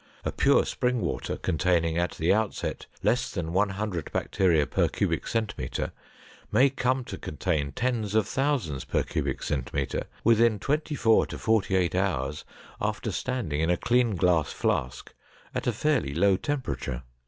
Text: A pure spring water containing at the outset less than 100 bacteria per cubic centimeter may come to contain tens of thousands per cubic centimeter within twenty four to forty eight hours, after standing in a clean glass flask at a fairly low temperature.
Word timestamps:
A 0.25 0.31
pure 0.31 0.65
spring 0.65 0.99
water 0.99 1.37
containing 1.37 1.95
at 1.95 2.13
the 2.13 2.33
outset 2.33 2.87
less 3.03 3.29
than 3.29 3.53
100 3.53 4.11
bacteria 4.11 4.65
per 4.65 4.87
cubic 4.87 5.27
centimeter 5.27 5.91
may 6.51 6.71
come 6.71 7.03
to 7.03 7.19
contain 7.19 7.71
tens 7.71 8.15
of 8.15 8.27
thousands 8.27 8.83
per 8.83 9.03
cubic 9.03 9.43
centimeter 9.43 10.05
within 10.23 10.57
twenty 10.57 10.95
four 10.95 11.27
to 11.27 11.37
forty 11.37 11.75
eight 11.75 11.93
hours, 11.93 12.43
after 12.81 13.11
standing 13.11 13.61
in 13.61 13.69
a 13.69 13.77
clean 13.77 14.15
glass 14.15 14.51
flask 14.51 15.13
at 15.53 15.67
a 15.67 15.71
fairly 15.71 16.15
low 16.15 16.35
temperature. 16.35 17.03